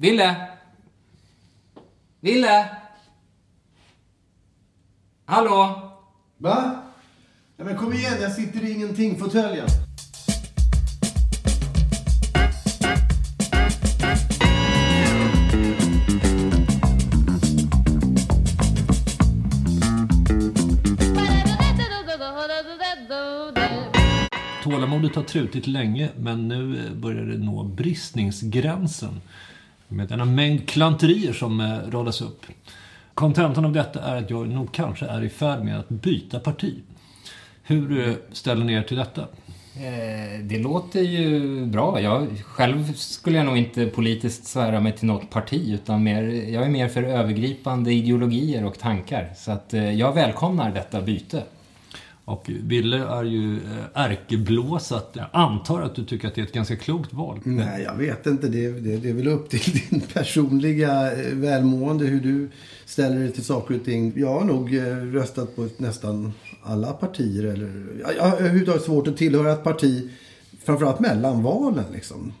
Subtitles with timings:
[0.00, 0.36] Ville!
[2.20, 2.68] Ville!
[5.24, 5.90] Hallå?
[6.38, 6.82] Va?
[7.56, 9.66] Ja, men kom igen, jag sitter i ingenting fåtöljen.
[24.62, 29.20] Tålamodet har trutit länge, men nu börjar det nå bristningsgränsen.
[29.92, 32.46] Med denna mängd klanterier som eh, radas upp.
[33.14, 36.74] Kontentan av detta är att jag nog kanske är i färd med att byta parti.
[37.62, 39.20] Hur eh, ställer ni er till detta?
[39.76, 42.00] Eh, det låter ju bra.
[42.00, 46.64] Jag, själv skulle jag nog inte politiskt svära mig till något parti utan mer, jag
[46.64, 49.32] är mer för övergripande ideologier och tankar.
[49.36, 51.42] Så att jag välkomnar detta byte.
[52.24, 55.10] Och Ville är ju eh, ärkeblåsat.
[55.12, 57.40] Jag antar att du tycker att det är ett ganska klokt val.
[57.44, 58.48] Nej, jag vet inte.
[58.48, 62.48] Det, det, det är väl upp till din personliga eh, välmående hur du
[62.86, 64.12] ställer dig till saker och ting.
[64.16, 67.44] Jag har nog eh, röstat på nästan alla partier.
[67.44, 67.86] Eller,
[68.16, 70.10] jag har överhuvudtaget svårt att tillhöra ett parti.
[70.64, 72.32] Framförallt mellan valen liksom.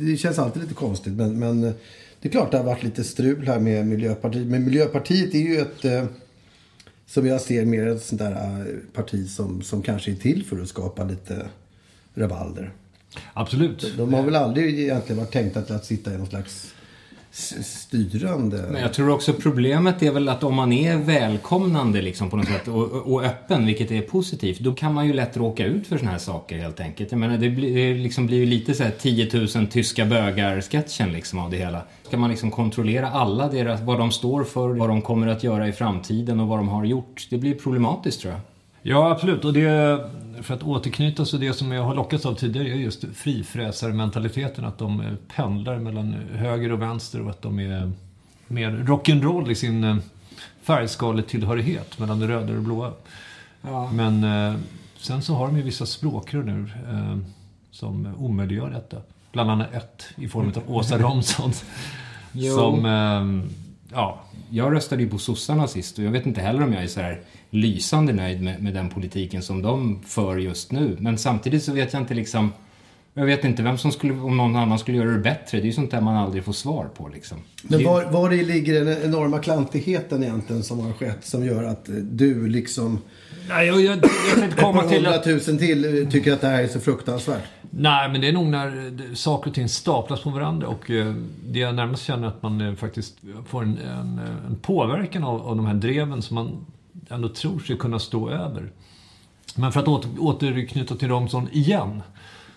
[0.00, 1.12] Det känns alltid lite konstigt.
[1.12, 1.72] Men, men eh,
[2.20, 4.46] det är klart det har varit lite strul här med Miljöpartiet.
[4.46, 5.84] Men Miljöpartiet är ju ett
[7.08, 10.62] som jag ser mer ett sånt där eh, parti som, som kanske är till för
[10.62, 11.48] att skapa lite
[12.14, 12.72] rabalder.
[13.34, 13.94] Absolut.
[13.96, 16.74] De har väl aldrig egentligen varit tänkta till att sitta i någon slags
[17.30, 18.64] styrande...
[18.70, 22.46] Men jag tror också problemet är väl att om man är välkomnande liksom på något
[22.46, 25.98] sätt och, och öppen, vilket är positivt, då kan man ju lätt råka ut för
[25.98, 27.12] såna här saker helt enkelt.
[27.12, 31.12] Jag menar, det blir, det liksom blir ju lite så här 10 000 tyska bögar-sketchen
[31.12, 31.82] liksom av det hela.
[32.06, 35.68] Ska man liksom kontrollera alla deras, vad de står för, vad de kommer att göra
[35.68, 37.26] i framtiden och vad de har gjort?
[37.30, 38.40] Det blir problematiskt tror jag.
[38.82, 39.44] Ja, absolut.
[39.44, 40.00] Och det,
[40.42, 44.64] för att återknyta till det som jag har lockats av tidigare är just frifräsarmentaliteten.
[44.64, 47.92] Att de eh, pendlar mellan höger och vänster och att de är
[48.46, 49.96] mer rock'n'roll i sin eh,
[50.62, 52.92] färgskaletillhörighet mellan det röda och det blåa.
[53.92, 54.54] Men eh,
[54.96, 56.66] sen så har de ju vissa språkrör nu
[57.70, 58.96] som omöjliggör detta.
[59.32, 61.52] Bland annat ett i form av Åsa Romson.
[62.54, 62.84] Som,
[63.92, 66.86] ja, Jag röstade ju på sossarna sist och jag vet inte heller om jag är
[66.86, 70.96] så här lysande nöjd med, med den politiken som de för just nu.
[71.00, 72.52] Men samtidigt så vet jag inte liksom
[73.18, 75.58] jag vet inte vem som skulle, om någon annan skulle göra det bättre.
[75.58, 77.38] Det är ju sånt där man aldrig får svar på liksom.
[77.62, 81.88] Men var, var det ligger den enorma klantigheten egentligen som har skett som gör att
[82.02, 82.98] du liksom
[83.48, 83.98] nej, jag, jag,
[84.30, 85.14] jag tänkte komma till att...
[85.14, 87.42] hundratusen till tycker att det här är så fruktansvärt?
[87.70, 91.14] Nej, men det är nog när saker och ting staplas på varandra och eh,
[91.46, 95.56] det jag närmast känner att man eh, faktiskt får en, en, en påverkan av, av
[95.56, 96.66] de här dreven som man
[97.08, 98.72] ändå tror sig kunna stå över.
[99.56, 102.02] Men för att åter, återknyta till Romson igen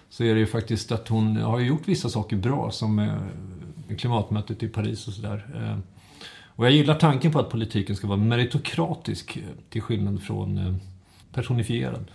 [0.10, 4.64] så är det ju faktiskt att hon har gjort vissa saker bra som eh, klimatmötet
[4.64, 5.48] i Paris och sådär.
[5.56, 5.78] Eh,
[6.56, 10.80] och jag gillar tanken på att politiken ska vara meritokratisk eh, till skillnad från
[11.34, 12.06] personifierad.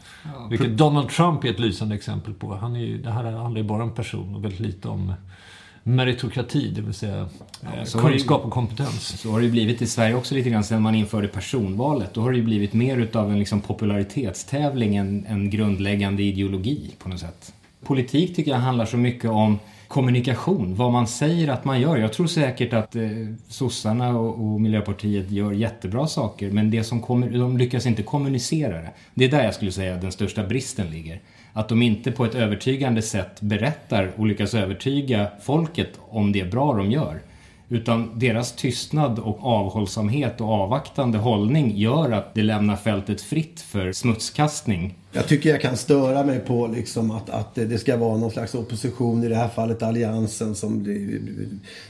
[0.51, 2.55] Vilket Donald Trump är ett lysande exempel på.
[2.55, 5.13] Han är ju, det här handlar ju bara om person och väldigt lite om
[5.87, 7.29] meritokrati, det vill säga eh,
[7.63, 9.21] det ju- kunskap och kompetens.
[9.21, 12.15] Så har det ju blivit i Sverige också lite grann sen man införde personvalet.
[12.15, 17.09] Då har det ju blivit mer utav en liksom popularitetstävling än en grundläggande ideologi på
[17.09, 17.53] något sätt.
[17.85, 21.97] Politik tycker jag handlar så mycket om kommunikation, vad man säger att man gör.
[21.97, 23.09] Jag tror säkert att eh,
[23.49, 28.77] sossarna och, och Miljöpartiet gör jättebra saker men det som kommer, de lyckas inte kommunicera
[28.83, 28.91] det.
[29.15, 31.21] Det är där jag skulle säga den största bristen ligger.
[31.57, 36.75] Att de inte på ett övertygande sätt berättar och lyckas övertyga folket om det bra
[36.75, 37.21] de gör.
[37.69, 43.93] Utan deras tystnad och avhållsamhet och avvaktande hållning gör att det lämnar fältet fritt för
[43.93, 44.95] smutskastning.
[45.13, 48.55] Jag tycker jag kan störa mig på liksom att, att det ska vara någon slags
[48.55, 51.19] opposition, i det här fallet Alliansen, som det,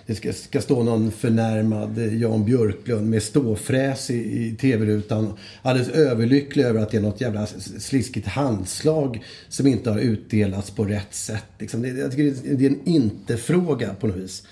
[0.07, 5.33] det ska, ska stå någon förnärmad Jan Björklund med ståfräs i, i tv-rutan.
[5.63, 7.47] Alldeles överlycklig över att det är något jävla
[7.79, 11.45] sliskigt handslag som inte har utdelats på rätt sätt.
[11.59, 14.43] Liksom det, jag tycker det är en inte-fråga på något vis.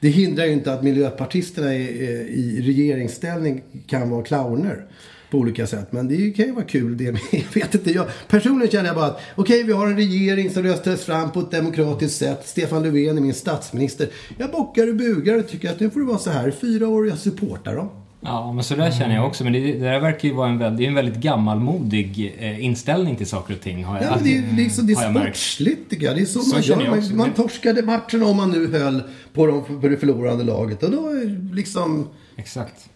[0.00, 1.82] Det hindrar ju inte att miljöpartisterna i,
[2.30, 4.86] i regeringsställning kan vara clowner
[5.30, 5.92] på olika sätt.
[5.92, 7.20] Men det kan ju vara kul det med.
[7.30, 7.90] Jag vet inte.
[7.90, 11.30] Jag, personligen känner jag bara att okej, okay, vi har en regering som röstades fram
[11.32, 12.42] på ett demokratiskt sätt.
[12.44, 14.08] Stefan Löfven är min statsminister.
[14.38, 16.50] Jag bockar och bugar och tycker att nu får det vara så här.
[16.50, 17.88] Fyra år, och jag supportar dem.
[18.20, 19.44] Ja, men så där känner jag också.
[19.44, 23.26] Men det, det där verkar ju vara en väldigt, en väldigt gammalmodig eh, inställning till
[23.26, 23.84] saker och ting.
[23.84, 26.16] Har jag, ja, men det, är, liksom, det är sportsligt tycker jag.
[26.16, 26.90] Det är så, så man gör.
[26.90, 29.02] Man, man torskade matchen om man nu höll
[29.32, 30.82] på, dem, på det förlorande laget.
[30.82, 31.12] Och då
[31.52, 32.08] liksom...
[32.36, 32.88] Exakt.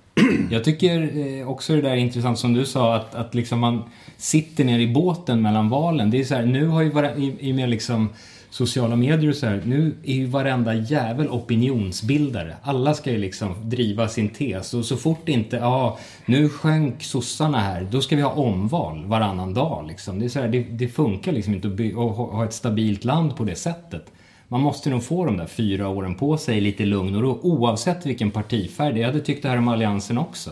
[0.51, 3.83] Jag tycker eh, också det där är intressant som du sa att, att liksom man
[4.17, 6.11] sitter ner i båten mellan valen.
[6.11, 8.09] Det är så här, nu har ju vare, i, i med liksom
[8.55, 12.57] sociala medier och så här, nu är ju varenda jävel opinionsbildare.
[12.63, 17.59] Alla ska ju liksom driva sin tes och så fort inte, ja, nu sjönk sossarna
[17.59, 20.19] här, då ska vi ha omval varannan dag liksom.
[20.19, 23.05] Det, är så här, det, det funkar liksom inte att, by- att ha ett stabilt
[23.05, 24.13] land på det sättet.
[24.49, 28.07] Man måste nog få de där fyra åren på sig lite lugn och ro, oavsett
[28.07, 28.99] vilken partifärg.
[28.99, 30.51] Jag hade tyckt det här om Alliansen också.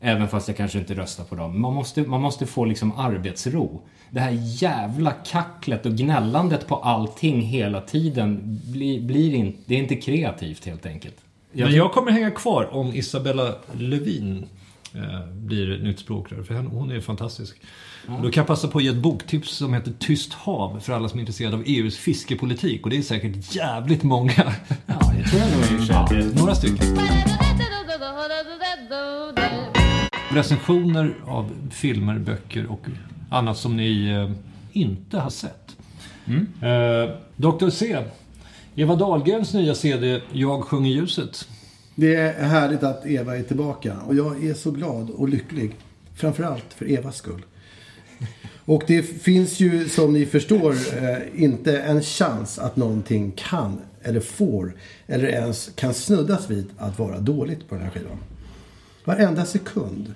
[0.00, 1.60] Även fast jag kanske inte röstar på dem.
[1.60, 3.82] Man måste, man måste få liksom arbetsro.
[4.10, 9.78] Det här jävla kacklet och gnällandet på allting hela tiden blir, blir inte, det är
[9.78, 11.16] inte kreativt helt enkelt.
[11.52, 14.46] Jag Men jag kommer hänga kvar om Isabella Lövin
[14.94, 16.42] eh, blir nytt språkrör.
[16.42, 17.56] För hon är fantastisk.
[18.08, 18.22] Mm.
[18.22, 21.08] Då kan jag passa på att ge ett boktips som heter Tyst hav för alla
[21.08, 22.84] som är intresserade av EUs fiskepolitik.
[22.84, 24.52] Och det är säkert jävligt många.
[24.86, 26.34] Ja, det tror jag nog i och för sig.
[26.34, 26.98] Några stycken.
[30.36, 32.80] Recensioner av filmer, böcker och
[33.30, 34.30] annat som ni eh,
[34.72, 35.76] inte har sett.
[36.26, 36.46] Mm.
[36.62, 37.70] Eh, Dr.
[37.70, 37.96] C.
[38.74, 41.48] Eva Dahlgrens nya CD Jag sjunger ljuset.
[41.94, 45.76] Det är härligt att Eva är tillbaka och jag är så glad och lycklig.
[46.14, 47.42] Framförallt för Evas skull.
[48.64, 54.20] Och det finns ju som ni förstår eh, inte en chans att någonting kan eller
[54.20, 58.18] får eller ens kan snuddas vid att vara dåligt på den här skivan.
[59.04, 60.14] Varenda sekund,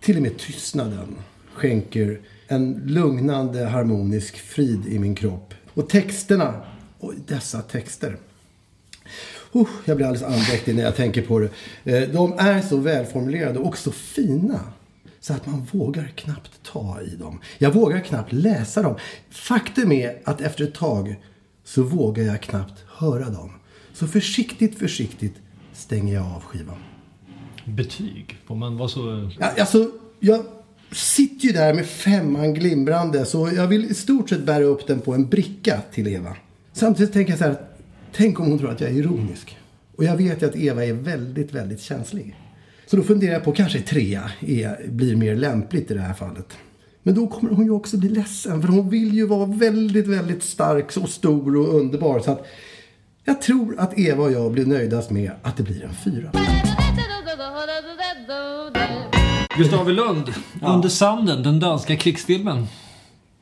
[0.00, 1.16] till och med tystnaden,
[1.54, 5.54] skänker en lugnande harmonisk frid i min kropp.
[5.74, 6.62] Och texterna,
[6.98, 8.16] och dessa texter.
[9.52, 11.50] Oh, jag blir alldeles andäktig när jag tänker på det.
[11.84, 14.60] Eh, de är så välformulerade och så fina.
[15.20, 17.40] Så att man vågar knappt ta i dem.
[17.58, 18.96] Jag vågar knappt läsa dem.
[19.30, 21.16] Faktum är att efter ett tag
[21.64, 23.52] så vågar jag knappt höra dem.
[23.92, 25.34] Så försiktigt, försiktigt
[25.72, 26.95] stänger jag av skivan.
[27.66, 28.38] Betyg?
[28.46, 29.30] Får man vara så...
[29.38, 29.90] Ja, alltså,
[30.20, 30.44] jag
[30.92, 35.00] sitter ju där med femman glimrande så jag vill i stort sett bära upp den
[35.00, 36.36] på en bricka till Eva.
[36.72, 37.56] Samtidigt tänker jag så här,
[38.12, 39.56] tänk om hon tror att jag är ironisk.
[39.96, 42.36] Och jag vet ju att Eva är väldigt, väldigt känslig.
[42.86, 46.56] Så då funderar jag på kanske trea är, blir mer lämpligt i det här fallet.
[47.02, 50.42] Men då kommer hon ju också bli ledsen för hon vill ju vara väldigt, väldigt
[50.42, 52.20] stark och stor och underbar.
[52.20, 52.46] Så att
[53.24, 56.30] jag tror att Eva och jag blir nöjdast med att det blir en fyra.
[59.56, 60.68] Gustav Lund, ja.
[60.68, 62.66] Under sanden, den danska krigsfilmen.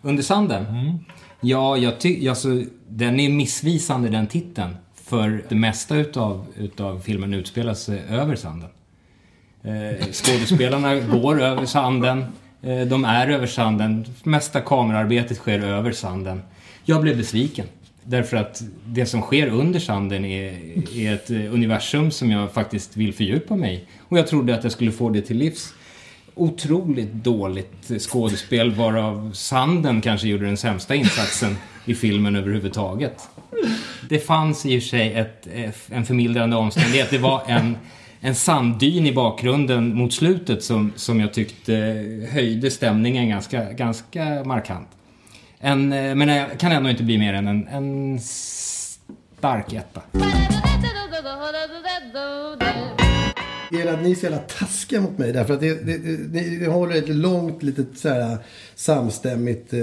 [0.02, 0.66] Under sanden?
[0.66, 0.98] Mm.
[1.40, 4.76] Ja, jag tycker, alltså, den är missvisande den titeln.
[5.04, 8.70] För det mesta utav, utav filmen utspelar sig över sanden.
[9.62, 12.24] Eh, skådespelarna går över sanden.
[12.62, 14.04] Eh, de är över sanden.
[14.22, 16.42] Mesta kamerarbetet sker över sanden.
[16.84, 17.66] Jag blev besviken.
[18.04, 20.58] Därför att det som sker under sanden är,
[20.98, 23.84] är ett universum som jag faktiskt vill fördjupa mig i.
[24.08, 25.74] Och jag trodde att jag skulle få det till livs.
[26.34, 33.28] Otroligt dåligt skådespel varav sanden kanske gjorde den sämsta insatsen i filmen överhuvudtaget.
[34.08, 37.10] Det fanns i och för sig ett, eh, en förmildrande omständighet.
[37.10, 37.76] Det var en
[38.24, 41.72] en sanddyn i bakgrunden mot slutet som, som jag tyckte
[42.30, 44.88] höjde stämningen ganska, ganska markant.
[45.58, 50.02] En, eh, men jag kan ändå inte bli mer än en, en stark etta
[53.80, 55.32] är att ni är så jävla taskiga mot mig.
[55.32, 58.38] Därför att det, det, det, ni håller ett långt litet så här,
[58.74, 59.80] samstämmigt eh,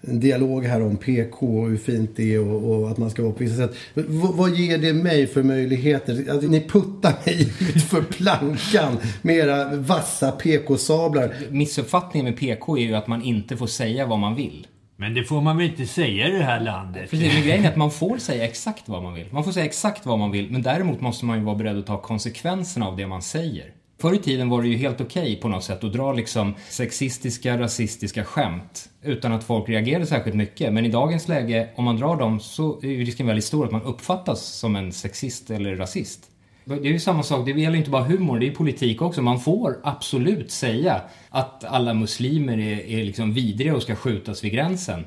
[0.00, 3.32] dialog här om PK och hur fint det är och, och att man ska vara
[3.32, 3.76] på vissa sätt.
[3.94, 6.30] V vad ger det mig för möjligheter?
[6.30, 7.40] Alltså, ni puttar mig
[7.74, 11.34] ut för plankan med era vassa PK-sablar.
[11.50, 14.66] Missuppfattningen med PK är ju att man inte får säga vad man vill.
[14.96, 17.10] Men det får man väl inte säga i det här landet?
[17.10, 19.26] Precis, men grejen är att man får säga exakt vad man vill.
[19.30, 21.86] Man får säga exakt vad man vill, men däremot måste man ju vara beredd att
[21.86, 23.72] ta konsekvenserna av det man säger.
[24.00, 26.54] Förr i tiden var det ju helt okej okay på något sätt att dra liksom
[26.68, 30.72] sexistiska, rasistiska skämt utan att folk reagerade särskilt mycket.
[30.72, 33.72] Men i dagens läge, om man drar dem så är ju risken väldigt stor att
[33.72, 36.30] man uppfattas som en sexist eller rasist.
[36.68, 39.22] Det är ju samma sak, det gäller inte bara humor, det är politik också.
[39.22, 44.52] Man får absolut säga att alla muslimer är, är liksom vidriga och ska skjutas vid
[44.52, 45.04] gränsen.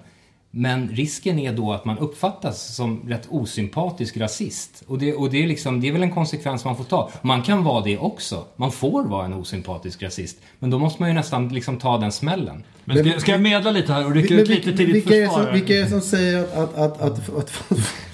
[0.51, 4.83] Men risken är då att man uppfattas som rätt osympatisk rasist.
[4.87, 7.11] Och det, och det, är, liksom, det är väl en konsekvens man får ta.
[7.21, 8.45] Man kan vara det också.
[8.55, 10.37] Man får vara en osympatisk rasist.
[10.59, 12.63] Men då måste man ju nästan liksom ta den smällen.
[12.85, 15.51] Men ska, ska jag medla lite här och rycka ut lite till ditt försvar?
[15.53, 17.51] vilka är det som säger att, att, att, att, att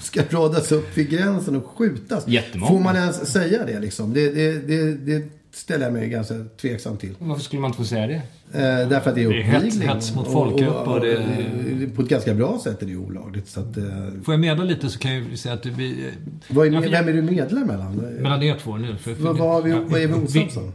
[0.00, 2.28] ska radas upp vid gränsen och skjutas?
[2.28, 2.72] Jättemånga.
[2.72, 4.12] Får man ens säga det liksom?
[4.12, 7.14] Det, det, det, det ställer jag mig ganska tveksam till.
[7.18, 8.14] Varför skulle man inte få säga det?
[8.52, 9.78] Eh, därför att det är uppvigling.
[9.78, 10.74] Det är hets mot folkgrupp.
[10.74, 11.96] Och, och, och, det...
[11.96, 13.48] På ett ganska bra sätt är det olagligt.
[13.48, 13.84] Så att, eh...
[14.24, 16.10] Får jag medla lite så kan jag säga att vi...
[16.48, 17.96] Vad är, vem är du medlem mellan?
[17.96, 18.96] Mellan er två nu.
[18.96, 20.72] För, för, vad, vad, vi, vad är vi osams om?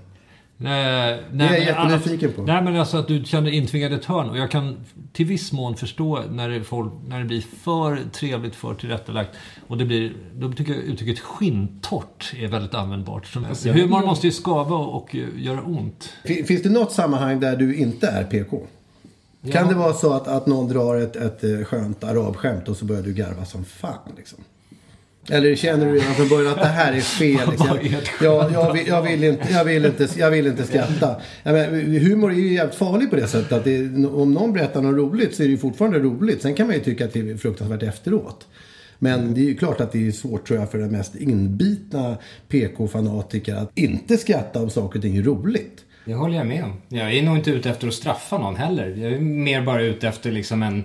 [0.61, 2.41] Nej, nej, det är jag jättenyfiken på.
[2.41, 4.29] Nej, men alltså att du känner intvingad ett hörn.
[4.29, 4.77] Och jag kan
[5.13, 9.29] till viss mån förstå när det, folk, när det blir för trevligt, för tillrättalagt.
[9.67, 13.27] Och det blir, då tycker jag uttrycket skinntorrt är väldigt användbart.
[13.27, 16.13] Som, alltså, humor måste ju skava och, och göra ont.
[16.23, 18.61] Finns det något sammanhang där du inte är PK?
[19.41, 19.51] Ja.
[19.51, 22.85] Kan det vara så att, att någon drar ett, ett eh, skönt arabskämt och så
[22.85, 24.39] börjar du garva som fan liksom?
[25.29, 27.49] Eller känner du redan från början att det här är fel?
[27.49, 27.79] Liksom?
[28.21, 31.15] jag, jag, vill, jag, vill inte, jag, vill inte, jag vill inte skratta.
[31.43, 34.95] Men, humor är ju jävligt farlig på det sättet att det, om någon berättar något
[34.95, 36.41] roligt så är det ju fortfarande roligt.
[36.41, 38.47] Sen kan man ju tycka att det är fruktansvärt efteråt.
[38.99, 42.17] Men det är ju klart att det är svårt tror jag för den mest inbitna
[42.47, 45.85] PK-fanatiker att inte skratta om saker och ting är roligt.
[46.05, 46.81] Det håller jag med om.
[46.89, 48.87] Jag är nog inte ute efter att straffa någon heller.
[48.87, 50.83] Jag är mer bara ute efter liksom en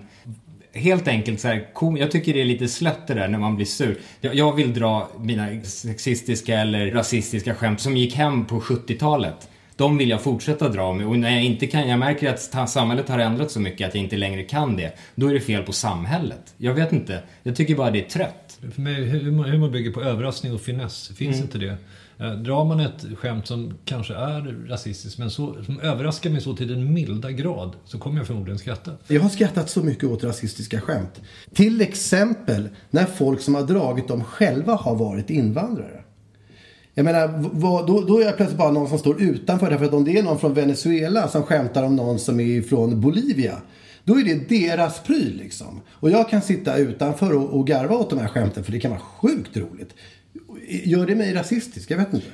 [0.77, 1.67] helt enkelt så här,
[1.99, 3.99] jag tycker det är lite slött det där när man blir sur.
[4.21, 9.49] Jag, jag vill dra mina sexistiska eller rasistiska skämt som gick hem på 70-talet.
[9.77, 13.09] De vill jag fortsätta dra med och när jag inte kan, jag märker att samhället
[13.09, 14.99] har ändrats så mycket att jag inte längre kan det.
[15.15, 16.55] Då är det fel på samhället.
[16.57, 17.23] Jag vet inte.
[17.43, 18.59] Jag tycker bara det är trött.
[18.75, 21.09] För mig, humor bygger på överraskning och finess.
[21.17, 21.45] Finns mm.
[21.45, 21.77] inte det
[22.19, 26.57] Eh, drar man ett skämt som kanske är rasistiskt men så, som överraskar mig så
[26.57, 28.91] till den milda grad så kommer jag förmodligen skratta.
[29.07, 31.21] Jag har skrattat så mycket åt rasistiska skämt.
[31.55, 36.03] Till exempel när folk som har dragit dem själva har varit invandrare.
[36.95, 39.71] Jag menar, vad, då, då är jag plötsligt bara någon som står utanför.
[39.71, 43.01] Därför att om det är någon från Venezuela som skämtar om någon som är från
[43.01, 43.57] Bolivia.
[44.05, 45.81] Då är det deras pryl liksom.
[45.91, 48.91] Och jag kan sitta utanför och, och garva åt de här skämten för det kan
[48.91, 49.95] vara sjukt roligt.
[50.69, 51.91] Gör det mig rasistisk?
[51.91, 52.27] Jag vet inte.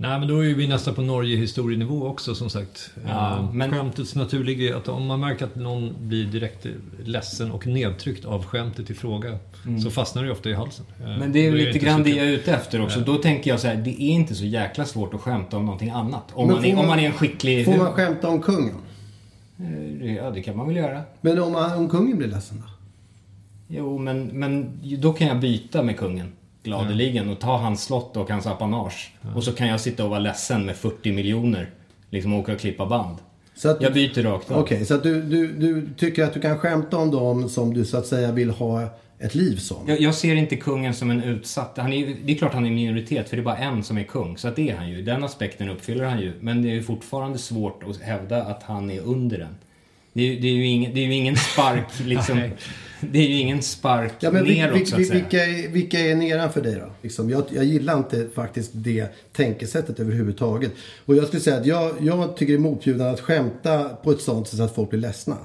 [0.00, 2.90] Nej, men då är vi nästan på Norge-historienivå också som sagt.
[3.06, 3.70] Ja, eh, men...
[3.70, 6.66] Skämtets naturliga är att om man märker att någon blir direkt
[7.04, 9.80] ledsen och nedtryckt av skämtet i fråga mm.
[9.80, 10.86] så fastnar det ofta i halsen.
[11.00, 12.98] Eh, men det är, är lite grann det jag är ute efter också.
[12.98, 13.04] Ja.
[13.04, 15.90] Då tänker jag så här, det är inte så jäkla svårt att skämta om någonting
[15.90, 16.24] annat.
[16.32, 17.64] Om, man, är, man, om man är en skicklig...
[17.64, 18.76] Får man skämta om kungen?
[19.60, 21.02] Eh, ja, det kan man väl göra.
[21.20, 22.72] Men om, om kungen blir ledsen då?
[23.68, 26.32] Jo, men, men då kan jag byta med kungen
[26.68, 29.12] gladeligen och ta hans slott och hans apanage.
[29.36, 31.70] Och så kan jag sitta och vara ledsen med 40 miljoner.
[32.10, 33.16] Liksom åka och klippa band.
[33.54, 34.58] Så att, jag byter rakt av.
[34.58, 37.74] Okej, okay, så att du, du, du tycker att du kan skämta om dem som
[37.74, 39.76] du så att säga vill ha ett liv som?
[39.86, 41.72] Jag, jag ser inte kungen som en utsatt.
[41.76, 44.02] Han är, det är klart han är minoritet för det är bara en som är
[44.02, 44.38] kung.
[44.38, 45.02] Så att det är han ju.
[45.02, 46.32] Den aspekten uppfyller han ju.
[46.40, 49.56] Men det är fortfarande svårt att hävda att han är under den.
[50.12, 52.50] Det är, det är, ju, ingen, det är ju ingen spark liksom.
[53.12, 55.14] det är ju ingen spark ja, men neråt vil, vil, så att säga.
[55.14, 56.90] Vilka är, vilka är nedanför dig då?
[57.02, 60.72] Liksom, jag, jag gillar inte faktiskt det tänkesättet överhuvudtaget.
[61.04, 64.20] Och jag skulle säga att jag, jag tycker det är motbjudande att skämta på ett
[64.20, 65.36] sånt sätt att folk blir ledsna.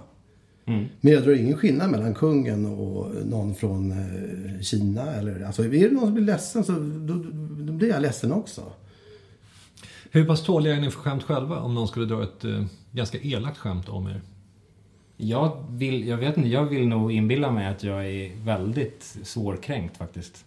[0.65, 0.86] Mm.
[1.01, 5.13] Men jag drar ingen skillnad mellan kungen och någon från eh, Kina.
[5.13, 7.13] Eller, alltså, är det någon som blir ledsen så då,
[7.63, 8.62] då blir jag ledsen också.
[10.12, 13.17] Hur pass tåliga är ni för skämt själva om någon skulle dra ett eh, ganska
[13.17, 14.22] elakt skämt om er?
[15.17, 19.98] Jag vill, jag vet inte, jag vill nog inbilla mig att jag är väldigt svårkränkt
[19.98, 20.46] faktiskt.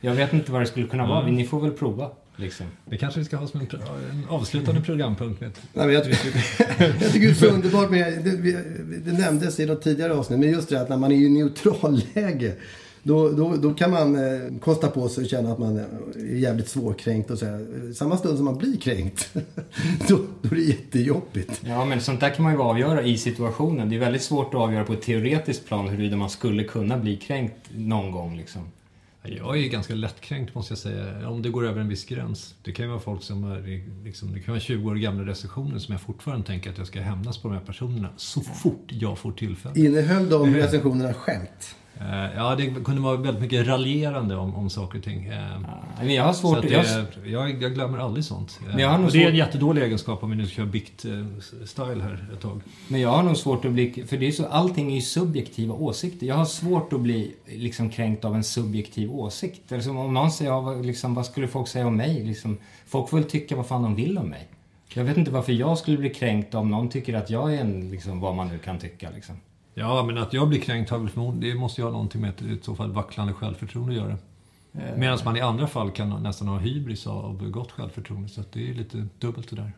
[0.00, 2.10] Jag vet inte vad det skulle kunna vara, men ni får väl prova.
[2.36, 2.66] Liksom.
[2.84, 3.66] Det kanske vi ska ha som en,
[4.10, 5.40] en avslutande programpunkt.
[5.40, 5.50] Med.
[5.72, 6.18] Nej, men jag, tycker,
[7.02, 8.36] jag tycker det är så underbart med, det,
[9.04, 12.54] det nämndes i något tidigare avsnitt, men just det att när man är i neutralläge
[13.02, 15.86] då, då, då kan man eh, kosta på sig att känna att man är
[16.36, 17.92] jävligt svårkränkt och så här.
[17.92, 19.30] Samma stund som man blir kränkt,
[20.08, 21.62] då, då är det jättejobbigt.
[21.64, 23.88] Ja, men sånt där kan man ju avgöra i situationen.
[23.88, 27.16] Det är väldigt svårt att avgöra på ett teoretiskt plan huruvida man skulle kunna bli
[27.16, 28.62] kränkt någon gång liksom.
[29.22, 32.54] Jag är ganska lättkränkt måste jag säga, om det går över en viss gräns.
[32.62, 35.78] Det kan ju vara folk som är, liksom, det kan vara 20 år gamla recensioner
[35.78, 39.18] som jag fortfarande tänker att jag ska hämnas på de här personerna så fort jag
[39.18, 39.80] får tillfälle.
[39.80, 41.76] Innehöll de recensionerna skämt?
[42.00, 45.26] Eh, Ja, det kunde vara väldigt mycket raljerande om, om saker och ting.
[45.26, 45.38] Eh,
[45.98, 46.62] Men jag har svårt...
[46.62, 48.60] det, jag, jag glömmer aldrig sånt.
[48.74, 52.24] Eh, jag har nog det är en jättedålig egenskap om vi nu kör bikt-style här
[52.32, 52.60] ett tag.
[52.88, 54.04] Men jag har nog svårt att bli...
[54.08, 56.26] För det är så, allting är ju subjektiva åsikter.
[56.26, 59.72] Jag har svårt att bli liksom kränkt av en subjektiv åsikt.
[59.72, 62.24] Eller som om någon säger, ja, vad- liksom, vad skulle folk säga om mig?
[62.24, 64.48] Liksom, folk får väl tycka vad fan de vill om mig.
[64.94, 67.90] Jag vet inte varför jag skulle bli kränkt om någon tycker att jag är en,
[67.90, 69.10] liksom, vad man nu kan tycka.
[69.14, 69.36] Liksom.
[69.80, 72.30] Ja, men att jag blir kränkt har väl förmodligen, det måste ju ha någonting med
[72.30, 74.16] ett i så fall vacklande självförtroende att göra.
[74.96, 78.28] Medan man i andra fall kan nästan ha hybris av gott självförtroende.
[78.28, 79.72] Så att det är lite dubbelt det där.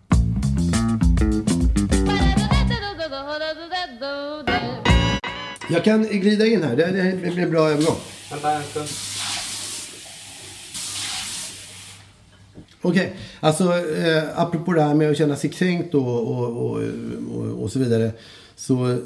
[5.70, 6.76] Jag kan glida in här.
[6.76, 7.96] Det, blir en bra övergång.
[12.82, 16.82] Okej, alltså eh, apropå det här med att känna sig kränkt och, och, och,
[17.34, 18.12] och, och så vidare.
[18.56, 18.98] Så,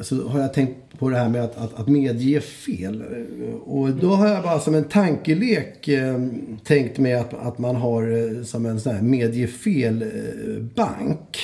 [0.00, 3.00] så har jag tänkt på det här med att, att, att medge fel.
[3.00, 6.26] Eh, Och då har jag bara som en tankelek eh,
[6.64, 8.02] tänkt mig att, att man har
[8.36, 11.38] eh, som en sån här medge fel-bank.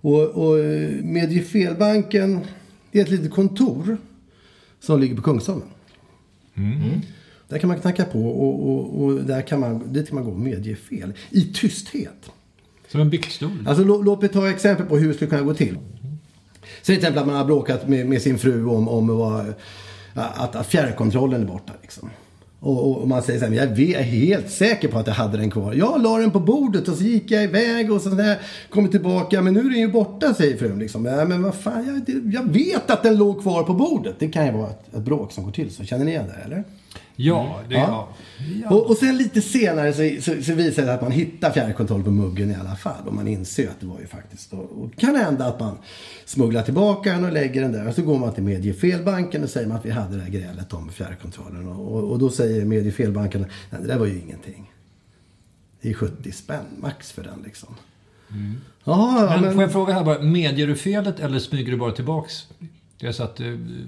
[0.00, 2.40] Och, och eh, medge fel-banken
[2.92, 3.96] det är ett litet kontor
[4.80, 5.68] som ligger på Kungsholmen.
[7.48, 10.30] Där kan man knacka på och, och, och där kan man, dit kan man gå
[10.30, 11.12] och medge fel.
[11.30, 12.30] I tysthet.
[12.88, 13.50] Som en biktstol.
[13.66, 15.78] Alltså lå, låt mig ta exempel på hur det skulle kunna gå till.
[16.86, 19.54] Säg till exempel att man har bråkat med, med sin fru om, om vad,
[20.14, 21.72] att, att fjärrkontrollen är borta.
[21.82, 22.10] Liksom.
[22.60, 25.14] Och, och, man säger så här, jag vet- jag är helt säker på att jag
[25.14, 25.74] hade den kvar.
[25.74, 28.38] Jag la den på bordet och så gick jag iväg och så där,
[28.74, 30.78] jag tillbaka, men nu är den ju borta säger frun.
[30.78, 31.04] Liksom.
[31.04, 34.14] Ja, men vad fan, jag, jag vet att den låg kvar på bordet.
[34.18, 35.84] Det kan ju vara ett, ett bråk som går till så.
[35.84, 36.64] Känner ni igen det eller?
[37.16, 38.08] Ja, det Ja.
[38.62, 38.70] ja.
[38.70, 42.10] Och, och sen lite senare så, så, så visar det att man hittar fjärrkontroll på
[42.10, 43.06] muggen i alla fall.
[43.06, 44.52] Och man inser att det var ju faktiskt.
[44.52, 45.78] Och, och kan hända att man
[46.24, 47.88] smugglar tillbaka den och lägger den där.
[47.88, 50.72] Och så går man till mediefelbanken och säger man att vi hade det här grälet
[50.72, 51.68] om fjärrkontrollen.
[51.68, 54.72] Och, och, och då säger mediefelbanken, nej det där var ju ingenting.
[55.80, 57.74] Det är 70 spänn max för den liksom.
[58.84, 61.92] Jaha, Men, men, får jag fråga här bara, medger du felet eller smyger du bara
[61.92, 62.46] tillbaks?
[63.00, 63.46] Det är så att eh,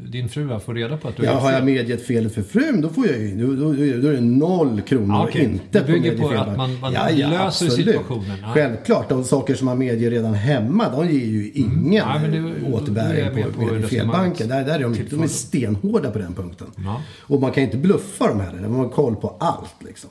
[0.08, 2.88] din fru får reda på att du Ja, har jag medgett felet för frun, då
[2.88, 3.72] får jag ju, då, då,
[4.02, 5.44] då är det noll kronor Ja, och okej.
[5.44, 6.48] inte Det bygger på mediefelbank.
[6.48, 8.38] att man- man löser situationen.
[8.42, 8.50] Ja.
[8.54, 12.40] Självklart, de saker som man medger redan hemma, de ger ju ingen Ja, men det-
[12.40, 14.48] då är jag återbäring på, på mediefelbanken.
[14.48, 16.66] Där, där är de, de är stenhårda på den punkten.
[16.76, 17.02] Ja.
[17.20, 20.10] Och man kan inte bluffa dem heller, de har koll på allt liksom.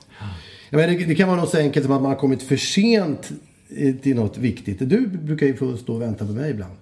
[0.70, 2.58] Jag menar, det, det kan vara något så enkelt som att man har kommit för
[2.58, 3.30] sent
[3.78, 4.80] eh, till något viktigt.
[4.90, 6.74] Du brukar ju få stå och vänta på mig ibland.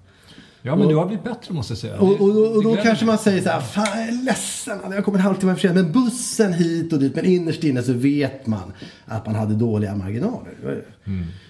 [0.66, 2.00] Ja, men du har blivit bättre måste jag säga.
[2.00, 5.06] Och, och, och, och då kanske man säger så här, fan jag är ledsen, jag
[5.06, 5.76] kommer en halvtimme för sent.
[5.76, 7.16] Men bussen hit och dit.
[7.16, 8.74] Men innerst inne så vet man
[9.06, 10.84] att man hade dåliga marginaler.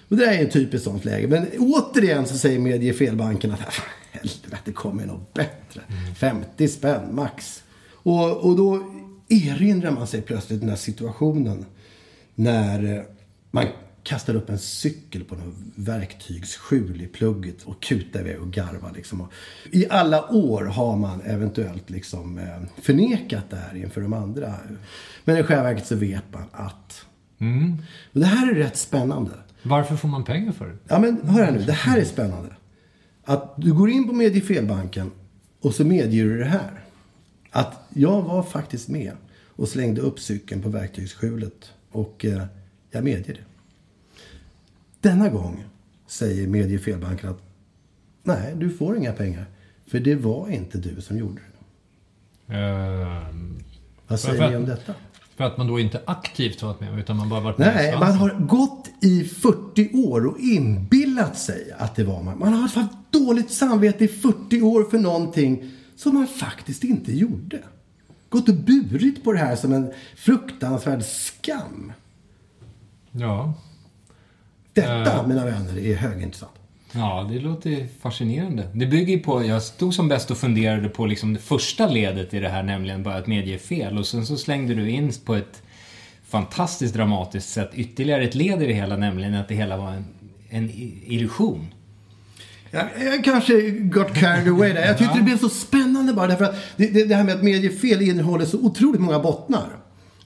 [0.08, 1.28] Och det är ett typiskt sånt läge.
[1.28, 3.60] Men återigen så säger mediefelbanken att
[4.12, 5.80] helvete, det kommer något bättre.
[6.16, 7.62] 50 spänn max.
[7.90, 8.82] Och, och då
[9.28, 11.64] erinrar man sig plötsligt den här situationen
[12.34, 13.04] när
[13.50, 13.64] man
[14.06, 18.92] kastar upp en cykel på något verktygsskjul i plugget och kutar iväg och garvar.
[18.94, 19.20] Liksom.
[19.20, 19.32] Och
[19.70, 24.54] I alla år har man eventuellt liksom, eh, förnekat det här inför de andra.
[25.24, 27.06] Men i själva verket så vet man att...
[28.12, 29.30] Och det här är rätt spännande.
[29.62, 30.76] Varför får man pengar för det?
[30.88, 32.56] Ja men hör här nu, det här är spännande.
[33.24, 35.10] Att du går in på mediefelbanken
[35.60, 36.84] och så medger du det här.
[37.50, 39.12] Att jag var faktiskt med
[39.48, 42.42] och slängde upp cykeln på verktygsskjulet och eh,
[42.90, 43.55] jag medger det.
[45.06, 45.64] Denna gång
[46.06, 47.42] säger mediefelbanken att
[48.22, 49.46] nej, du får inga pengar.
[49.86, 51.40] För det var inte du som gjorde
[52.46, 52.54] det.
[52.56, 53.62] Ehm,
[54.08, 54.50] Vad säger Varför?
[54.50, 54.94] ni om detta?
[55.36, 58.12] för att man då inte aktivt varit med, utan man bara varit med Nej, man
[58.12, 62.38] har gått i 40 år och inbillat sig att det var man.
[62.38, 67.62] Man har haft dåligt samvete i 40 år för någonting som man faktiskt inte gjorde.
[68.28, 71.92] Gått och burit på det här som en fruktansvärd skam.
[73.10, 73.54] Ja.
[74.76, 75.26] Detta, Eh.
[75.26, 76.52] mina vänner, är högintressant.
[76.92, 78.68] Ja, det låter fascinerande.
[78.72, 82.34] Det bygger ju på, jag stod som bäst och funderade på liksom det första ledet
[82.34, 83.98] i det här, nämligen bara att medge fel.
[83.98, 85.62] Och sen så slängde du in på ett
[86.28, 90.04] fantastiskt dramatiskt sätt ytterligare ett led i det hela, nämligen att det hela var en,
[90.50, 90.70] en
[91.06, 91.66] illusion.
[92.70, 94.86] Jag, jag kanske got carried away där.
[94.86, 97.42] Jag tyckte det blev så spännande bara därför att det, det, det här med att
[97.42, 99.68] medie fel innehåller så otroligt många bottnar.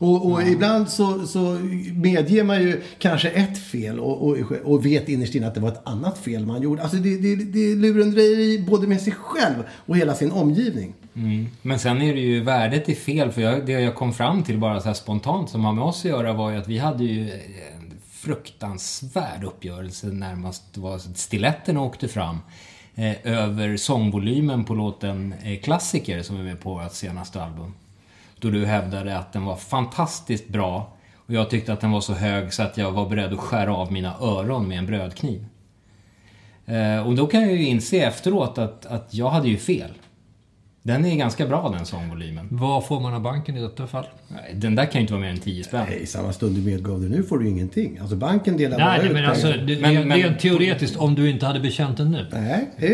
[0.01, 1.59] Och, och ibland så, så
[1.95, 5.69] medger man ju kanske ett fel och, och, och vet innerst inne att det var
[5.69, 6.83] ett annat fel man gjorde.
[6.83, 9.55] Alltså det, det, det är lurendrejeri både med sig själv
[9.87, 10.95] och hela sin omgivning.
[11.15, 11.49] Mm.
[11.63, 14.59] Men sen är det ju värdet i fel, för jag, det jag kom fram till
[14.59, 17.31] bara så spontant som har med oss att göra var ju att vi hade ju
[17.31, 22.39] en fruktansvärd uppgörelse närmast var stiletten åkte fram
[22.95, 27.75] eh, över sångvolymen på låten eh, Klassiker som är med på vårt senaste album.
[28.41, 32.13] Då du hävdade att den var fantastiskt bra och jag tyckte att den var så
[32.13, 35.47] hög så att jag var beredd att skära av mina öron med en brödkniv.
[36.67, 39.91] Eh, och då kan jag ju inse efteråt att, att jag hade ju fel.
[40.83, 42.49] Den är ganska bra den sångvolymen.
[42.51, 44.07] Vad får man av banken i detta fall?
[44.29, 45.87] Nej, Den där kan ju inte vara mer än 10 spänn.
[45.91, 47.99] Nej, samma stund du medgav det nu får du ingenting.
[48.01, 50.97] Alltså banken delar bara Nej, ut men alltså, det, Men- det, men- det är teoretiskt
[50.97, 52.27] om du inte hade bekänt den nu.
[52.33, 52.91] Nej, eh,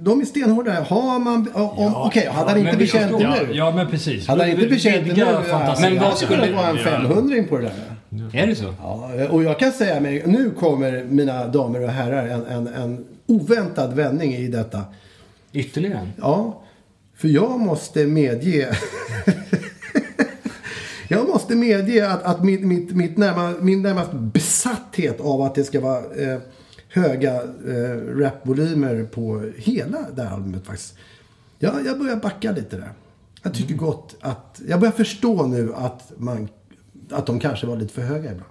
[0.00, 0.82] de är stenhårda.
[0.82, 1.48] Har man...
[1.54, 3.54] Om, Okej, hade han inte bekänt det ja, nu?
[3.54, 4.28] Ja, men precis.
[4.28, 5.20] Hade han inte bekänt det nu?
[5.20, 5.94] Ja, fantasin.
[5.94, 8.42] Men vad skulle- skulle vara en 500 på det där?
[8.42, 8.74] Är det så?
[8.80, 13.04] Ja, och jag kan säga mig, nu kommer mina damer och herrar en, en, en
[13.26, 14.80] oväntad vändning i detta.
[15.52, 16.12] Ytterligare en?
[16.20, 16.62] Ja,
[17.20, 18.68] för jag måste medge
[21.08, 25.64] Jag måste medge att, att mitt, mitt, mitt närma, min närmast besatthet av att det
[25.64, 26.38] ska vara eh,
[26.88, 30.94] höga eh, rapvolymer på hela det här albumet faktiskt.
[31.58, 32.92] Jag, jag börjar backa lite där.
[33.42, 34.60] Jag tycker gott att...
[34.68, 36.48] Jag börjar förstå nu att, man,
[37.10, 38.50] att de kanske var lite för höga ibland.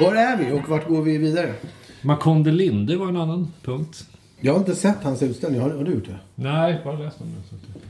[0.00, 1.54] Var är vi och vart går vi vidare?
[2.02, 4.06] Makonde Linde var en annan punkt.
[4.40, 5.60] Jag har inte sett hans utställning.
[5.60, 6.18] Har, har du gjort det?
[6.34, 7.82] Nej, bara läst om den.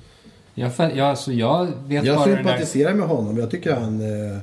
[0.54, 2.42] Jag, jag, alltså, jag vet Jag bara den där...
[2.42, 3.36] sympatiserar med honom.
[3.38, 4.00] Jag tycker han...
[4.00, 4.38] Eh,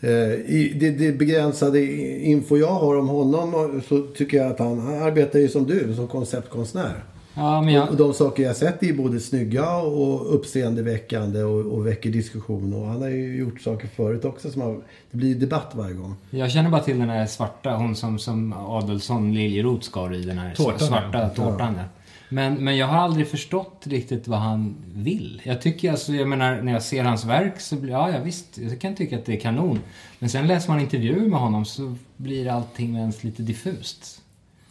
[0.00, 1.84] eh, i det, det begränsade
[2.24, 5.94] info jag har om honom så tycker jag att han, han arbetar ju som du,
[5.94, 7.04] som konceptkonstnär.
[7.36, 11.86] Ja, men Och jag, de saker jag sett är både snygga och uppseendeväckande och, och
[11.86, 12.72] väcker diskussion.
[12.74, 14.80] Och han har ju gjort saker förut också som har...
[15.10, 16.14] Det blir ju debatt varje gång.
[16.30, 20.38] jag känner bara till den där svarta, hon som, som Adelsson Liljeroth skar i den
[20.38, 21.28] här Tårtan, svarta ja.
[21.28, 21.74] tårtan.
[21.74, 21.88] där.
[22.28, 25.42] Men, men jag har aldrig förstått riktigt vad han vill.
[25.44, 28.58] Jag tycker alltså, jag menar, när jag ser hans verk så blir, ja, ja visst,
[28.58, 29.80] jag kan tycka att det är kanon.
[30.18, 34.22] Men sen läser man intervjuer med honom så blir allting ens lite diffust.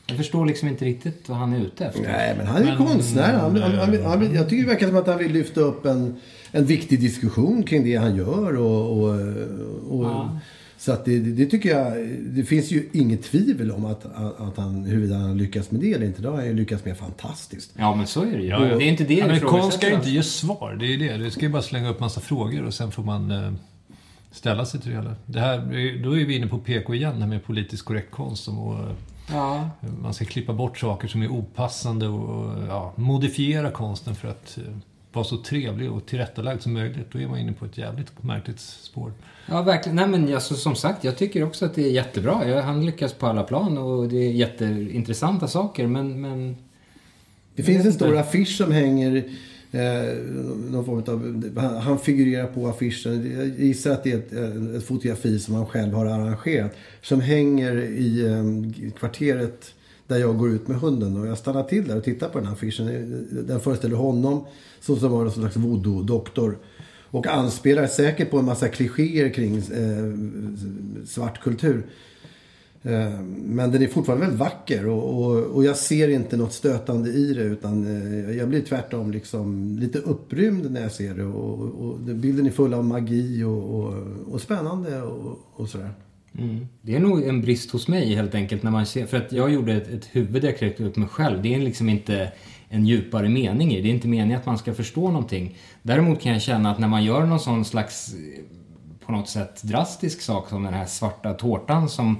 [0.07, 2.01] Jag förstår liksom inte riktigt vad han är ute efter.
[2.01, 3.33] Nej, men han är ju konstnär.
[3.33, 6.15] Han, han, han, han, jag tycker det verkar som att han vill lyfta upp en,
[6.51, 8.55] en viktig diskussion kring det han gör.
[8.57, 9.19] Och, och,
[9.99, 10.25] och,
[10.77, 14.39] Så att det, det, det tycker jag, det finns ju inget tvivel om att, att,
[14.41, 16.21] att han, huruvida han lyckas med det eller inte.
[16.21, 17.71] Det har han ju lyckats med fantastiskt.
[17.77, 18.47] Ja, men så är det ju.
[18.49, 18.77] Ja, ja.
[18.77, 20.77] Det är inte det ja, men konst ska ju inte ge svar.
[20.79, 21.17] Det är ju det.
[21.17, 23.51] Det ska ju bara slänga upp massa frågor och sen får man eh,
[24.31, 25.15] ställa sig till det hela.
[25.25, 25.57] Det här,
[26.03, 28.43] då är vi inne på PK igen, det här med politiskt korrekt konst.
[28.43, 28.79] som- Och,
[29.31, 29.69] Ja,
[30.01, 34.57] man ska klippa bort saker som är opassande och, och ja, modifiera konsten för att
[34.57, 34.63] eh,
[35.13, 37.11] vara så trevlig och tillrättalagd som möjligt.
[37.11, 39.13] Då är man inne på ett jävligt märkligt spår.
[39.45, 39.95] Ja, verkligen.
[39.95, 42.47] Nej, men alltså, som sagt, jag tycker också att det är jättebra.
[42.47, 45.87] Jag, han lyckas på alla plan och det är jätteintressanta saker.
[45.87, 46.55] Men, men
[47.55, 49.23] Det finns en stor affisch som hänger
[49.75, 50.17] Eh,
[50.71, 53.31] någon form av, han, han figurerar på affischen.
[53.37, 56.71] Jag gissar att det är ett, eh, ett fotografi som han själv har arrangerat.
[57.01, 59.73] Som hänger i eh, kvarteret
[60.07, 61.17] där jag går ut med hunden.
[61.17, 62.87] Och jag stannar till där och tittar på den här affischen.
[62.87, 63.01] Eh,
[63.43, 64.45] den föreställer honom
[64.79, 66.57] som, som var en slags voodoo-doktor.
[67.11, 71.83] Och anspelar säkert på en massa klichéer kring eh, svart kultur.
[72.85, 77.09] Eh, men den är fortfarande väldigt vacker och, och, och, jag ser inte något stötande
[77.09, 81.23] i det utan eh, jag blir tvärtom liksom lite upprymd när jag ser det.
[81.23, 83.93] Och, och bilden är full av magi och,
[84.31, 85.01] och spännande
[85.55, 85.93] och, sådär.
[86.37, 86.67] Mm.
[86.81, 89.53] Det är nog en brist hos mig helt enkelt när man ser, för att jag
[89.53, 91.41] gjorde ett, ett huvud där jag kräkte upp mig själv.
[91.41, 92.31] Det är liksom inte
[92.69, 93.87] en djupare mening i det.
[93.87, 95.57] är inte meningen att man ska förstå någonting.
[95.81, 98.43] Däremot kan jag känna att när man gör någon sån slags eh,
[99.05, 102.17] på något sätt drastisk sak som den här svarta tårtan som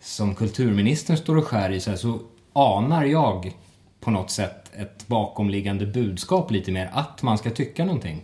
[0.00, 2.20] som kulturministern står och skär i så, här, så
[2.52, 3.56] anar jag
[4.00, 8.22] på något sätt ett bakomliggande budskap lite mer att man ska tycka någonting.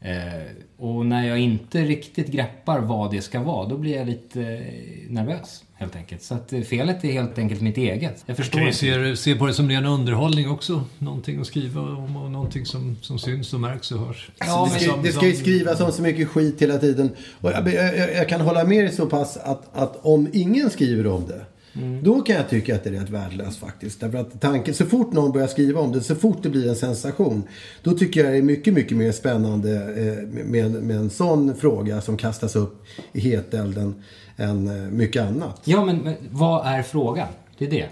[0.00, 0.42] Eh,
[0.76, 5.10] och när jag inte riktigt greppar vad det ska vara, då blir jag lite eh,
[5.10, 6.22] nervös helt enkelt.
[6.22, 8.22] Så att eh, felet är helt enkelt mitt eget.
[8.26, 10.84] Jag förstår kan ju se, se på det som ren underhållning också.
[10.98, 14.30] Någonting att skriva om och någonting som, som syns och märks och hörs.
[14.38, 17.10] Ja, det, ska, det ska ju skrivas om så mycket skit hela tiden.
[17.40, 21.06] Och jag, jag, jag kan hålla med dig så pass att, att om ingen skriver
[21.06, 21.44] om det
[21.76, 22.02] Mm.
[22.02, 24.00] Då kan jag tycka att det är rätt värdelöst faktiskt.
[24.00, 26.76] Därför att tanken, så fort någon börjar skriva om det, så fort det blir en
[26.76, 27.42] sensation.
[27.82, 32.00] Då tycker jag det är mycket, mycket mer spännande eh, med, med en sån fråga
[32.00, 33.94] som kastas upp i hetelden
[34.36, 35.60] än eh, mycket annat.
[35.64, 37.28] Ja, men, men vad är frågan?
[37.58, 37.88] Det är det.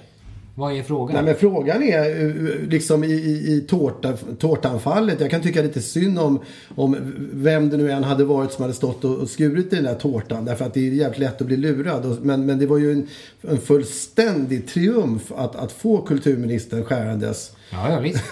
[0.55, 1.15] Vad är frågan?
[1.15, 5.21] Nej, men frågan är eh, liksom i, i, i tårta, tårtanfallet.
[5.21, 6.39] Jag kan tycka lite synd om,
[6.75, 6.97] om
[7.33, 9.95] vem det nu än hade varit som hade stått och, och skurit i den där
[9.95, 10.45] tårtan.
[10.45, 12.19] Därför att det är jävligt lätt att bli lurad.
[12.23, 13.09] Men, men det var ju en,
[13.43, 18.25] en fullständig triumf att, att få kulturministern skärandes Ja, ja visst.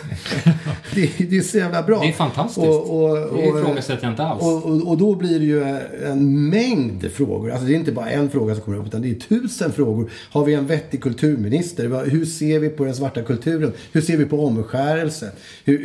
[0.94, 2.00] det, det, är så jävla bra.
[2.00, 2.66] Det är fantastiskt.
[2.66, 4.42] Och, och, och, det ifrågasätter jag inte alls.
[4.42, 5.64] Och, och, och, då blir det ju
[6.07, 7.50] en mängd frågor.
[7.50, 10.11] Alltså det är inte bara en fråga som kommer upp, utan det är tusen frågor.
[10.31, 12.11] Har vi en vettig kulturminister?
[12.11, 13.72] Hur ser vi på den svarta kulturen?
[13.92, 15.31] Hur ser vi på omskärelse?
[15.64, 15.79] Hur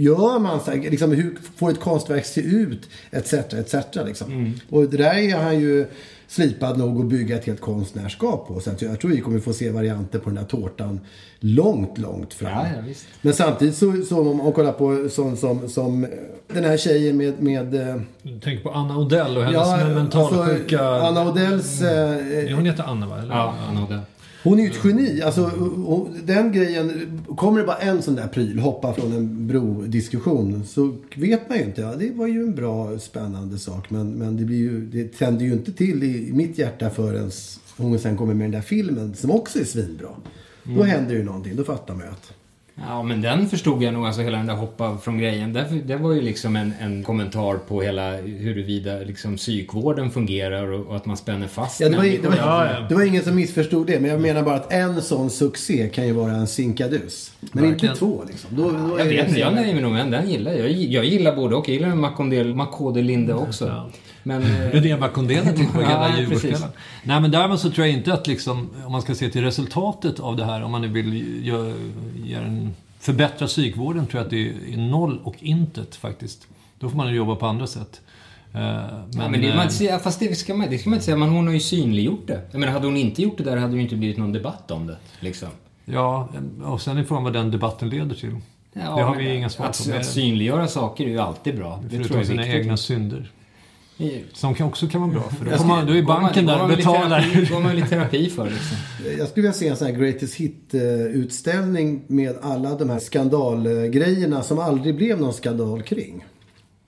[0.00, 2.88] gör man så här, liksom, Hur får ett konstverk se ut?
[3.10, 3.74] Etc, etc.
[4.06, 4.32] Liksom.
[4.32, 4.52] Mm.
[4.70, 5.86] Och det där är han ju
[6.28, 8.60] slipad nog att bygga ett helt konstnärskap på.
[8.60, 11.00] Så att jag tror vi kommer få se varianter på den här tårtan
[11.40, 12.50] långt, långt fram.
[12.50, 16.06] Ja, ja, Men samtidigt så, så om man kollar på som, som, som
[16.48, 17.42] den här tjejen med...
[17.42, 20.80] med eh, du tänker på Anna Odell och hennes ja, mentalsjuka...
[20.80, 21.82] Alltså, Anna Odells...
[21.82, 23.18] Eh, hon heter Anna va?
[23.18, 23.34] Eller?
[23.34, 24.00] Ja, Anna Odell.
[24.44, 25.22] Hon är ju ett geni.
[25.22, 25.50] Alltså,
[26.24, 31.48] den grejen, kommer det bara en sån där pryl, hoppa från en brodiskussion, så vet
[31.48, 31.80] man ju inte.
[31.80, 33.90] Ja, det var ju en bra, spännande sak.
[33.90, 37.30] Men, men det, blir ju, det tänder ju inte till i mitt hjärta förrän
[37.76, 40.08] hon sen kommer med den där filmen, som också är svinbra.
[40.64, 40.78] Mm.
[40.78, 42.32] Då händer ju någonting, då fattar man ju att
[42.76, 45.52] Ja, men den förstod jag nog, alltså hela den där hoppa från grejen.
[45.52, 50.86] Det, det var ju liksom en, en kommentar på hela huruvida liksom psykvården fungerar och,
[50.86, 52.86] och att man spänner fast ja, det, var, det, var, ja, ja.
[52.88, 56.06] det var ingen som missförstod det, men jag menar bara att en sån succé kan
[56.06, 57.32] ju vara en sinkadus.
[57.40, 57.92] Men Verkligen.
[57.92, 58.56] inte två liksom.
[58.56, 60.70] Då, då jag vet inte, jag nöjer mig nog med den gillar jag.
[60.70, 61.68] Jag gillar både och.
[61.68, 63.90] Jag gillar Macondel, Macode Linde också.
[64.26, 66.68] Men, Rudén Macondelen till på hela Djurgårdskvällen.
[67.02, 70.20] Nej men däremot så tror jag inte att liksom, om man ska se till resultatet
[70.20, 71.46] av det här, om man nu vill
[72.26, 76.46] göra en förbättra psykvården, tror jag att det är noll och intet faktiskt.
[76.78, 78.00] Då får man jobba på andra sätt.
[78.52, 81.04] Eh, men, ja, men det, man, eh, fast det ska, man, det ska man inte
[81.04, 82.40] säga, men hon har ju synliggjort det.
[82.50, 84.70] Jag menar, hade hon inte gjort det där hade det ju inte blivit någon debatt
[84.70, 84.96] om det.
[85.20, 85.48] Liksom.
[85.84, 86.28] Ja,
[86.64, 88.36] och sen är frågan vad den debatten leder till.
[88.72, 89.96] Ja, det har vi inga svar på.
[89.96, 91.80] Att synliggöra saker är ju alltid bra.
[91.82, 93.30] Det Förutom tror jag sina egna synder.
[94.32, 97.50] Som kan också kan vara bra för då, man, då är banken där och betalar.
[97.50, 98.76] går man lite terapi för liksom.
[99.18, 104.58] Jag skulle vilja se en sån här Greatest Hit-utställning med alla de här skandalgrejerna som
[104.58, 106.24] aldrig blev någon skandal kring.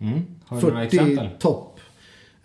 [0.01, 0.23] Mm.
[0.47, 1.29] Har du några exempel?
[1.39, 1.76] topp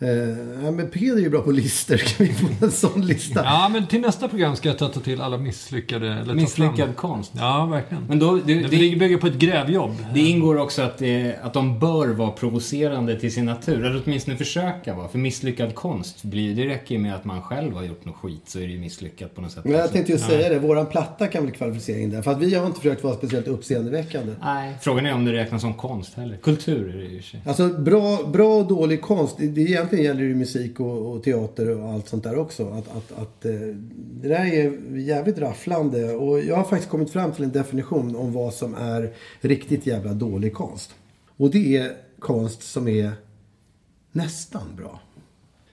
[0.04, 1.98] Uh, ja, men Peder är ju bra på listor.
[2.18, 3.44] Kan vi få en sån lista?
[3.44, 6.14] Ja, men till nästa program ska jag ta till alla misslyckade...
[6.14, 7.32] Eller Misslyckad konst.
[7.36, 8.04] Ja, verkligen.
[8.08, 9.96] Men då, det, det, det bygger på ett grävjobb.
[10.14, 13.86] Det ingår också att, det, att de bör vara provocerande till sin natur.
[13.86, 15.08] Eller åtminstone försöka vara.
[15.08, 18.42] För misslyckad konst, blir, det räcker ju med att man själv har gjort något skit
[18.46, 19.66] så är det ju misslyckat på något sätt.
[19.66, 20.60] Men jag tänkte ju säga det.
[20.60, 22.22] Våran platta kan väl kvalificera in där.
[22.22, 24.34] För att vi har inte försökt vara speciellt uppseendeväckande.
[24.42, 26.38] Nej, frågan är om det räknas som konst heller.
[26.38, 29.36] Kultur är det ju Alltså, bra, bra och dålig konst.
[29.38, 32.69] Det, det egentligen gäller ju musik och, och, teater och allt sånt där också.
[32.69, 33.51] Att, att, att eh,
[34.21, 36.13] det där är jävligt rafflande.
[36.13, 40.13] Och jag har faktiskt kommit fram till en definition om vad som är riktigt jävla
[40.13, 40.91] dålig konst.
[41.38, 43.12] Och det är konst som är
[44.12, 44.99] nästan bra.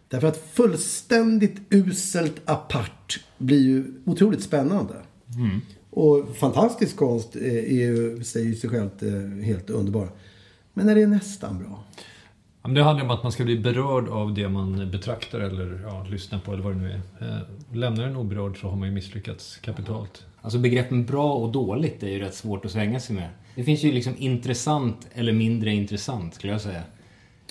[0.09, 4.95] Därför att fullständigt uselt apart blir ju otroligt spännande.
[5.37, 5.61] Mm.
[5.91, 10.09] Och fantastisk konst är ju, säger sig självt eh, helt underbar.
[10.75, 11.85] Men när det är nästan bra.
[12.63, 15.81] Ja, men det handlar om att man ska bli berörd av det man betraktar eller
[15.87, 17.29] ja, lyssnar på eller vad det nu är.
[17.29, 20.25] Eh, lämnar den oberörd så har man ju misslyckats kapitalt.
[20.43, 23.29] Alltså begreppen bra och dåligt är ju rätt svårt att svänga sig med.
[23.55, 26.83] Det finns ju liksom intressant eller mindre intressant skulle jag säga.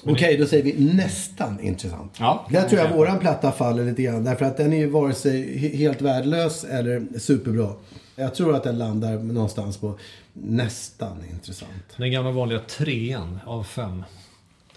[0.04, 2.16] Okej, då säger vi nästan intressant.
[2.20, 4.24] Ja, Där tror jag våran platta faller lite grann.
[4.24, 7.70] Därför att den är ju vare sig he- helt värdelös eller superbra.
[8.16, 10.00] Jag tror att den landar någonstans på
[10.34, 11.72] nästan intressant.
[11.98, 14.04] Den gamla vanliga trean av fem.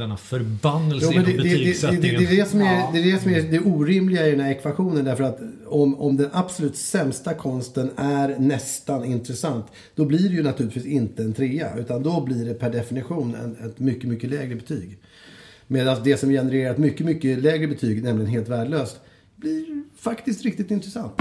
[0.00, 2.20] Denna förbannelse Jo, men det, inom det, det, det, betygssättningen.
[2.22, 2.90] det, är det, som är, Ja.
[2.92, 5.04] det är det som är det orimliga i den här ekvationen.
[5.04, 9.66] Därför att om, om den absolut sämsta konsten är nästan intressant.
[9.94, 11.76] Då blir det ju naturligtvis inte en trea.
[11.78, 14.98] Utan då blir det per definition en, ett mycket, mycket lägre betyg.
[15.66, 18.96] Medan det som genererar ett mycket, mycket lägre betyg, nämligen helt värdelöst,
[19.36, 21.12] blir faktiskt riktigt intressant.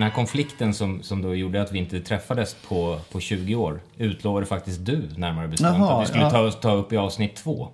[0.00, 3.80] Den här konflikten som, som då gjorde att vi inte träffades på, på 20 år
[3.98, 6.30] utlovade faktiskt du närmare bestämt Jaha, att vi skulle ja.
[6.30, 7.68] ta, ta upp i avsnitt två.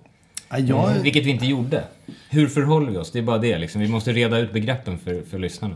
[0.49, 1.83] Ja, jag, Vilket vi inte gjorde.
[2.29, 3.11] Hur förhåller vi oss?
[3.11, 3.81] Det är bara det liksom.
[3.81, 5.75] Vi måste reda ut begreppen för, för lyssnarna.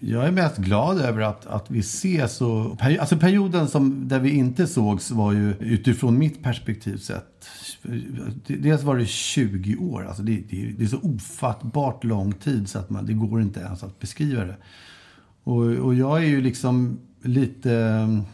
[0.00, 2.40] Jag är mest glad över att, att vi ses.
[2.40, 7.48] Och, alltså perioden som, där vi inte sågs var ju utifrån mitt perspektiv sett.
[8.46, 10.06] Dels var det 20 år.
[10.06, 13.60] Alltså det, det, det är så ofattbart lång tid så att man, det går inte
[13.60, 14.56] ens att beskriva det.
[15.44, 17.72] Och, och jag är ju liksom lite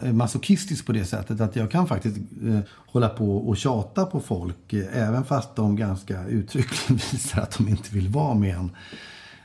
[0.00, 2.16] eh, masochistisk på det sättet att jag kan faktiskt
[2.46, 7.58] eh, hålla på och tjata på folk eh, även fast de ganska uttryckligen visar att
[7.58, 8.70] de inte vill vara med en.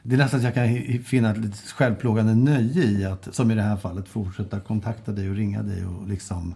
[0.04, 3.56] Det är nästan att jag kan finna ett lite självplågande nöje i att, som i
[3.56, 6.56] det här fallet, fortsätta kontakta dig och ringa dig och liksom...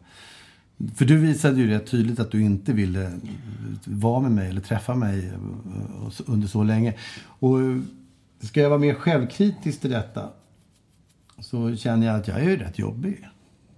[0.96, 3.12] För du visade ju rätt tydligt att du inte ville eh,
[3.86, 6.94] vara med mig eller träffa mig eh, under så länge.
[7.40, 7.58] Och
[8.40, 10.30] ska jag vara mer självkritisk till detta
[11.40, 13.28] så känner jag att jag är rätt jobbig.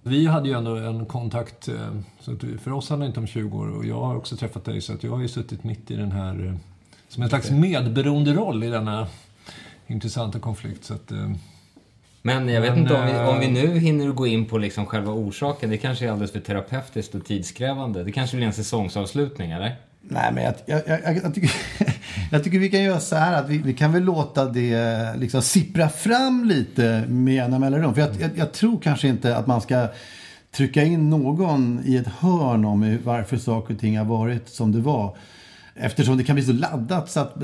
[0.02, 1.74] Vi hade ju ändå en kontakt, eh,
[2.20, 4.80] så för oss handlar det inte om 20 år och jag har också träffat dig
[4.80, 6.54] så att jag har ju suttit mitt i den här, eh,
[7.08, 9.06] som en slags medberoende roll i denna
[9.86, 10.84] intressanta konflikt.
[10.84, 11.30] Så att, eh,
[12.22, 14.86] Men jag vet Men, inte om vi, om vi nu hinner gå in på liksom
[14.86, 15.70] själva orsaken.
[15.70, 18.04] Det kanske är alldeles för terapeutiskt och tidskrävande.
[18.04, 19.76] Det kanske blir en säsongsavslutning, eller?
[20.02, 21.52] Nej, men jag, jag, jag, jag, tycker,
[22.30, 25.42] jag tycker vi kan göra så här att vi, vi kan väl låta det liksom
[25.42, 27.94] sippra fram lite med jämna mellanrum.
[27.94, 29.88] För jag, jag, jag tror kanske inte att man ska
[30.50, 34.80] trycka in någon i ett hörn om varför saker och ting har varit som det
[34.80, 35.16] var.
[35.74, 37.34] Eftersom det kan bli så laddat så att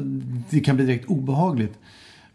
[0.50, 1.78] det kan bli direkt obehagligt.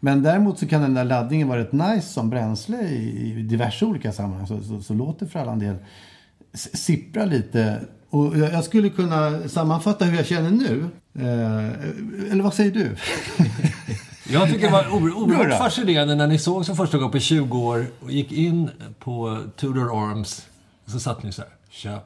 [0.00, 3.84] Men däremot så kan den där laddningen vara rätt nice som bränsle i, i diverse
[3.84, 4.46] olika sammanhang.
[4.46, 5.76] Så, så, så låt det för all del
[6.54, 7.80] sippra lite.
[8.10, 10.88] Och jag, jag skulle kunna sammanfatta hur jag känner nu.
[11.18, 12.96] Eh, eller vad säger du?
[14.32, 17.58] Jag tycker det var oer- oerhört fascinerande när ni såg som första gången på 20
[17.58, 20.46] år och gick in på Tudor Arms.
[20.86, 22.00] Så satt ni så här, tja.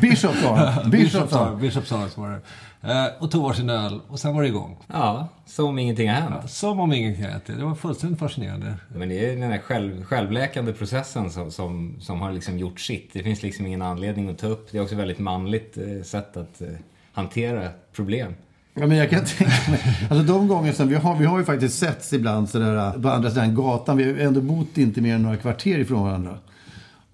[0.00, 0.90] Bishop Arm.
[0.90, 2.40] Bishops Arms, Bishops Arms var det.
[2.82, 4.76] Eh, och tog varsin öl och sen var det igång.
[4.86, 6.50] Ja, som om ingenting har hänt.
[6.50, 7.46] Som om ingenting hade hänt.
[7.46, 8.74] Det var fullständigt fascinerande.
[8.94, 13.12] Men det är den där själv, självläkande processen som, som, som har liksom gjort sitt.
[13.12, 14.72] Det finns liksom ingen anledning att ta upp.
[14.72, 16.68] Det är också ett väldigt manligt eh, sätt att eh,
[17.12, 18.34] hantera problem.
[18.74, 19.80] Ja, men jag kan tänka mig.
[20.10, 23.30] Alltså de gånger som vi har, vi har ju faktiskt setts ibland sådär på andra
[23.30, 23.96] sidan gatan.
[23.96, 26.38] Vi har ändå bott inte mer än några kvarter ifrån varandra.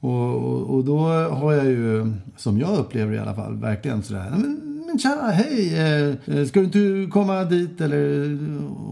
[0.00, 4.26] Och, och, och då har jag ju, som jag upplever i alla fall, verkligen sådär.
[4.30, 7.80] Men, men tja, hej, eh, ska du inte komma dit?
[7.80, 8.38] Eller,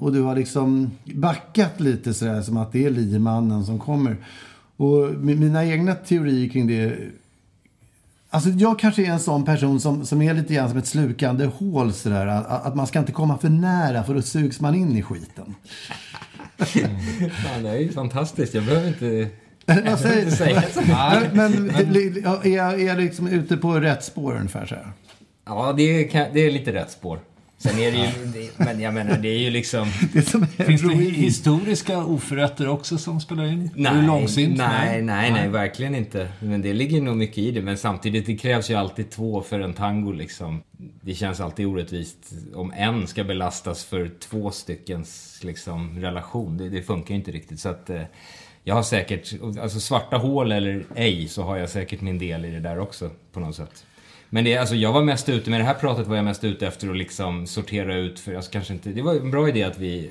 [0.00, 4.16] och du har liksom backat lite sådär som att det är liemannen som kommer.
[4.76, 6.96] Och mi- mina egna teorier kring det
[8.30, 11.44] Alltså jag kanske är en sån person som, som är lite grann som ett slukande
[11.46, 12.26] hål sådär.
[12.26, 15.54] Att, att man ska inte komma för nära för då sugs man in i skiten.
[16.58, 18.54] Fan, det är ju fantastiskt.
[18.54, 19.28] Jag behöver inte, jag
[19.66, 20.80] behöver inte säger säga så.
[21.34, 24.92] Men, men är, jag, är jag liksom ute på rätt spår ungefär så här?
[25.44, 27.20] Ja, det är, det är lite rätt spår.
[27.58, 29.88] Sen är det ju, det, men jag menar det är ju liksom...
[30.12, 33.60] Det är Finns det historiska oförrätter också som spelar in?
[33.62, 34.56] Är Nej, du långsint?
[34.56, 36.28] nej, nej, nej, verkligen inte.
[36.40, 37.62] Men det ligger nog mycket i det.
[37.62, 40.62] Men samtidigt, det krävs ju alltid två för en tango liksom.
[41.02, 46.56] Det känns alltid orättvist om en ska belastas för två styckens liksom, relation.
[46.56, 47.60] Det, det funkar ju inte riktigt.
[47.60, 48.02] Så att eh,
[48.64, 52.50] jag har säkert, alltså svarta hål eller ej, så har jag säkert min del i
[52.50, 53.84] det där också på något sätt.
[54.34, 56.66] Men det, alltså, jag var mest ute, med det här pratet var jag mest ute
[56.66, 59.78] efter att liksom sortera ut, för alltså, kanske inte, det var en bra idé att
[59.78, 60.10] vi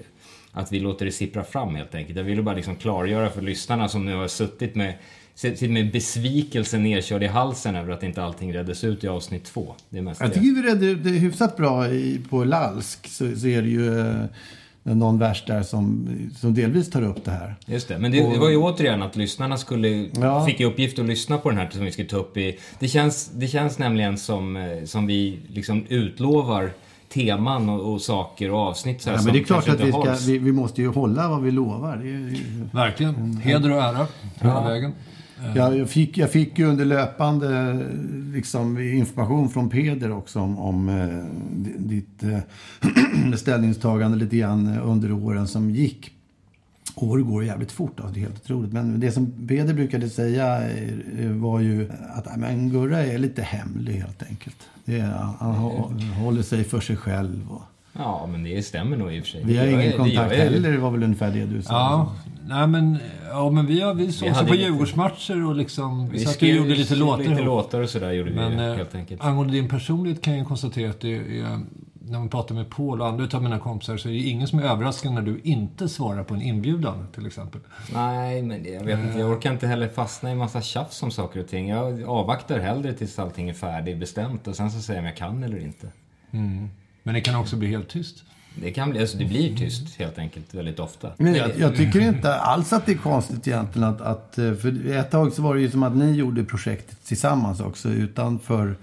[0.51, 2.17] att vi låter det sippra fram helt enkelt.
[2.17, 4.93] Jag ville bara liksom klargöra för lyssnarna som nu har suttit med,
[5.36, 9.75] suttit med besvikelse nedkörd i halsen över att inte allting reddes ut i avsnitt två.
[9.89, 10.34] Det är mest Jag det.
[10.34, 13.07] tycker vi redde ut det hyfsat bra i, på Lalsk.
[13.07, 13.99] Så, så är det ju...
[13.99, 14.26] eh,
[14.84, 17.55] någon vers där som, som delvis tar upp det här.
[17.65, 19.88] Just det, men det, det var ju återigen att lyssnarna skulle,
[20.21, 20.45] Ja.
[20.45, 22.59] fick i uppgift att lyssna på den här som vi skulle ta upp i...
[22.79, 26.69] Det känns, det känns nämligen som, eh, som vi liksom utlovar
[27.13, 29.79] teman och, och saker och avsnitt så här, Ja, som men det är klart att
[29.79, 31.97] vi, inte ska, vi, vi måste ju hålla vad vi lovar.
[31.97, 32.38] Det är, ju-
[32.71, 33.38] Verkligen.
[33.38, 34.07] Heder och ära
[34.41, 34.93] hela vägen.
[35.41, 35.57] Eh.
[35.57, 37.79] Jag, fick, jag fick ju under löpande
[38.34, 41.25] liksom, information från Peder också om, om eh,
[41.77, 42.39] ditt eh,
[43.36, 46.09] ställningstagande lite grann under åren som gick.
[46.95, 48.73] År går jävligt fort, alltså, det är helt otroligt.
[48.73, 53.93] Men det som Peder brukade säga eh, var ju att men Gurra är lite hemlig
[53.93, 54.57] helt enkelt.
[54.86, 55.55] Det är, han
[56.19, 57.51] håller sig för sig själv.
[57.51, 57.61] Och,
[57.94, 59.41] Ja, men det stämmer nog i och för sig.
[59.44, 61.74] vi har Det ingen det kontakt heller, var väl ungefär det du sa.
[61.74, 62.14] Ja,
[62.48, 62.98] nej men,
[63.30, 66.10] ja, men vi, har, vi sågs hade på Djurgårdsmatcher och liksom...
[66.10, 68.70] Vi, Vi satt och gjorde lite låtar lite låtar och sådär gjorde vi Men ju,
[68.72, 69.22] eh, helt enkelt.
[69.24, 71.60] angående din personlighet kan jag konstatera att det är,
[72.06, 74.60] när man pratar med Paul och andra av mina kompisar så är det ingen som
[74.60, 77.62] är överraskad när du inte svarar på en inbjudan till exempel.
[77.94, 79.20] Nej, men det- jag vet inte.
[79.20, 81.70] Jag orkar inte heller fastna i massa tjafs om saker och ting.
[81.70, 85.44] Jag avvaktar hellre tills allting är färdigbestämt och sen så säger jag om jag kan
[85.44, 85.88] eller inte.
[87.04, 88.24] Men det kan också bli helt tyst.
[88.62, 91.12] Det kan bli, alltså det blir tyst helt enkelt väldigt ofta.
[91.18, 94.38] Men jag, jag tycker inte alls att det är konstigt egentligen att, att...
[94.38, 97.89] eh, För ett tag så var det ju som att ni gjorde projektet tillsammans också
[97.89, 98.76] utanför...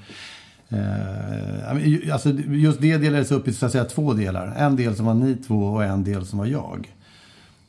[0.68, 4.55] Eh, alltså just det delades upp i så att säga två delar.
[4.59, 6.89] En del som var ni två och en del som var jag.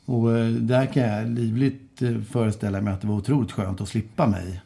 [0.04, 3.88] Och eh, där kan jag livligt eh, föreställa mig att det var otroligt skönt att
[3.88, 4.60] slippa mig.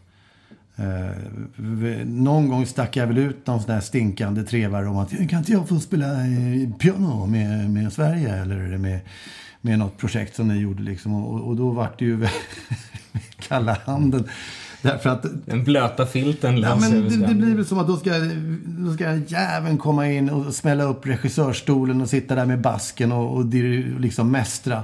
[0.77, 5.39] Eh, någon gång stack jag väl ut någon sån där stinkande trevare om att kan
[5.39, 9.01] inte jag få spela eh, piano med, med Sverige eller med,
[9.61, 11.15] med något projekt som ni gjorde liksom.
[11.15, 12.29] Och, och då vart det ju
[13.49, 14.25] kalla handen.
[14.83, 18.11] Därför att Den blöta filten Ja, men det, det blir väl som att då ska,
[18.65, 23.37] då ska jäveln komma in och smälla upp regissörstolen och sitta där med basken och,
[23.37, 23.45] och
[24.01, 24.83] liksom mästra.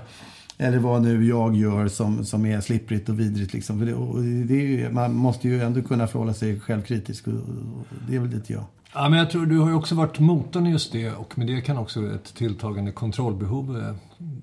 [0.63, 3.53] Eller vad nu jag gör som, som är slipprigt och vidrigt.
[3.53, 3.79] Liksom.
[3.79, 7.27] För det, och det är ju, man måste ju ändå kunna förhålla sig självkritisk.
[7.27, 8.65] Och, och det är väl lite jag.
[8.95, 11.47] Ja, men jag tror du har ju också varit motorn i just det och med
[11.47, 13.95] det kan också ett tilltagande kontrollbehov eh,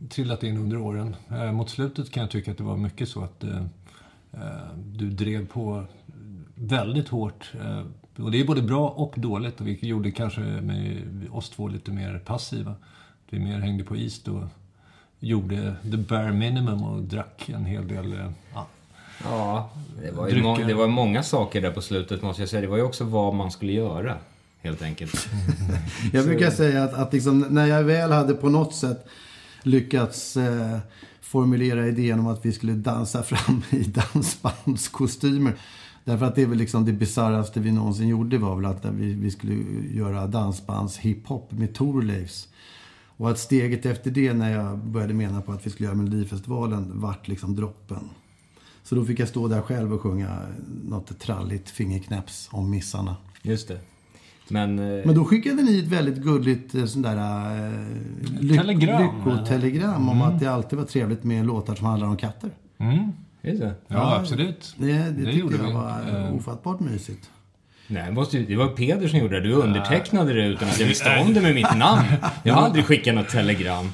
[0.09, 1.15] trillat in under åren.
[1.29, 3.57] Eh, mot slutet kan jag tycka att det var mycket så att eh,
[4.31, 4.39] eh
[4.85, 5.83] du drev på
[6.55, 7.51] väldigt hårt.
[7.61, 11.67] Eh, och det är både bra och dåligt och vi gjorde kanske med oss två
[11.67, 12.75] lite mer passiva.
[13.29, 14.47] Vi mer hängde på is då.
[15.19, 18.13] Gjorde the bare minimum och drack en hel del.
[18.13, 18.67] eh, Ja,
[19.23, 19.69] Ja,
[20.03, 22.61] det var, må, det var många saker där på slutet måste jag säga.
[22.61, 24.17] Det var ju också vad man skulle göra,
[24.61, 25.29] helt enkelt.
[26.13, 29.07] Jag brukar säga att, att liksom, när jag väl hade på något sätt
[29.63, 30.77] lyckats eh,
[31.21, 35.53] formulera idén om att vi skulle dansa fram i dansbandskostymer.
[36.03, 39.13] Därför att det är väl liksom det bisarraste vi någonsin gjorde var väl att vi,
[39.13, 39.55] vi skulle
[39.93, 42.47] göra dansbands hiphop med Thorleifs.
[43.19, 46.91] Och att steget efter det när jag började mena på att vi skulle göra Melodifestivalen
[46.99, 48.09] vart liksom droppen.
[48.83, 50.37] Så då fick jag stå där själv och sjunga
[50.85, 53.15] något tralligt fingerknäpps om missarna.
[53.41, 53.79] Just det.
[54.49, 57.85] Men, eh, Men då skickade ni ett väldigt gulligt eh, sån där, eh,
[58.39, 59.01] ly- Telegram.
[59.25, 62.49] lyckotelegram om att det alltid var trevligt med låtar som handlar om katter.
[63.41, 63.73] just det.
[63.87, 64.75] ja, absolut.
[64.77, 65.73] Det, det, tyckte gjorde jag vi.
[65.73, 67.29] var Eh, ofattbart mysigt.
[67.91, 69.47] Nej, det måste, ju- det var Peder som gjorde det.
[69.47, 72.03] Du undertecknade det utan att jag visste om det med mitt namn.
[72.43, 73.91] Jag har aldrig skickat något telegram.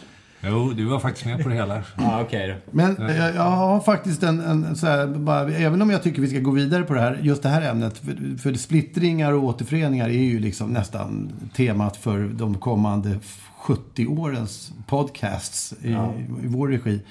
[0.48, 1.84] Jo, du var faktiskt med på det hela.
[1.98, 2.72] Ja, okej då.
[2.72, 6.22] Men eh, jag, jag har faktiskt en, en så här, bara, även om jag tycker
[6.22, 7.98] vi ska gå vidare på det här, just det här ämnet.
[7.98, 13.20] För, för splittringar och återföreningar är ju liksom nästan temat för de kommande
[13.60, 17.02] 70 årens podcasts i, i vår regi.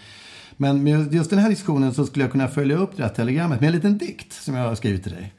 [0.57, 3.61] Men med just den här diskussionen så skulle jag kunna följa upp det här telegrammet
[3.61, 5.32] med en liten dikt som jag har skrivit till dig.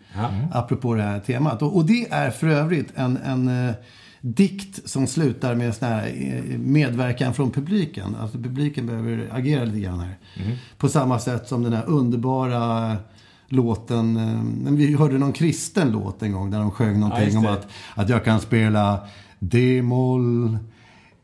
[0.51, 1.61] Apropå det här temat.
[1.61, 3.74] Och, och det är för övrigt en, en eh,
[4.22, 8.16] dikt som slutar med sån här eh, medverkan från publiken.
[8.22, 10.18] Alltså publiken behöver agera lite grann här.
[10.78, 12.97] På samma sätt som den här underbara
[13.49, 14.18] låten.
[14.68, 17.68] eh, Vi hörde någon kristen låt en gång där de sjöng någonting just om att,
[17.95, 18.99] att jag kan spela
[19.39, 20.57] D-moll,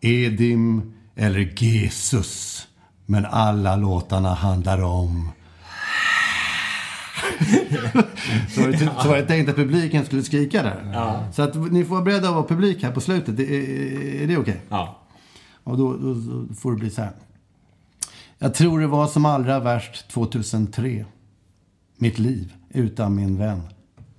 [0.02, 2.68] E-dim eller Jesus.
[3.06, 5.30] Men alla låtarna handlar om
[8.50, 11.32] så, var det, så var det tänkt att publiken skulle skrika där.
[11.32, 13.40] Så att ni får vara beredda att vara publik här på slutet.
[13.40, 13.44] Är,
[14.22, 14.62] är det okej?
[14.70, 14.98] Ja.
[15.64, 17.12] Och då, då, då får det bli så här.
[18.38, 21.06] Jag tror det var som allra värst 2003.
[21.98, 23.62] Mitt liv utan min vän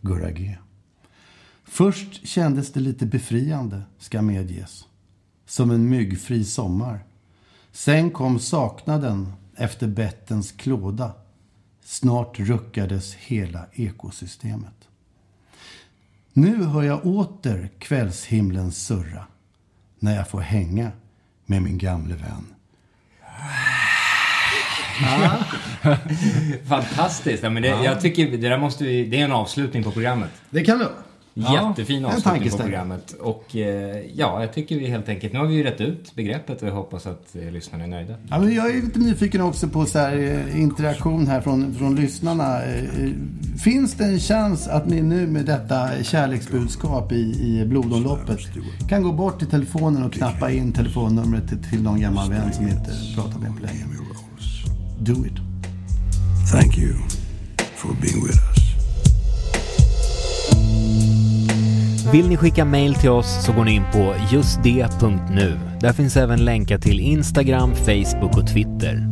[0.01, 0.57] Gurra G.
[1.64, 4.85] Först kändes det lite befriande, ska medges.
[5.47, 7.05] Som en myggfri sommar.
[7.73, 11.12] Sen kom saknaden efter bettens klåda.
[11.93, 14.88] Snart ruckades hela ekosystemet.
[16.32, 19.26] Nu hör jag åter kvällshimlen surra
[19.99, 20.90] när jag får hänga
[21.47, 22.55] med min gamle vän.
[26.68, 27.43] Fantastiskt.
[27.43, 30.30] Ja, men det, Jag tycker det där måste vi, det är en avslutning på programmet.
[30.51, 30.88] Det kan du.
[31.35, 33.12] Jättefin en avslutning på programmet.
[33.12, 36.62] Och eh, ja, jag tycker vi helt enkelt, nu har vi ju rätt ut begreppet
[36.62, 38.14] och jag hoppas att eh, lyssnarna är nöjda.
[38.30, 41.95] Ja, men jag är lite nyfiken också på så här, eh, interaktion här från, från
[41.95, 42.61] lyssnarna.
[43.64, 48.39] Finns det en chans att ni nu med detta kärleksbudskap i, i blodomloppet
[48.89, 52.68] kan gå bort till telefonen och knappa in telefonnumret till, till någon gammal vän som
[52.68, 53.85] inte pratar med på länge?
[55.03, 55.39] Do it.
[56.53, 56.95] Thank you
[57.76, 58.51] for being with us.
[62.11, 65.59] Vill ni skicka mail till oss så går ni in på justd.nu.
[65.80, 69.12] Där finns även länkar till Instagram, Facebook och Twitter.